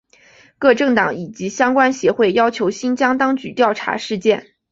[0.57, 4.47] 各政党以及相关协会要求新疆当局调查事件。